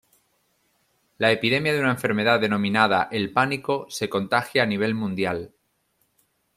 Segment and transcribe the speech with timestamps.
[1.19, 5.53] La epidemia de una enfermedad denominada "el pánico" se contagia a nivel mundial.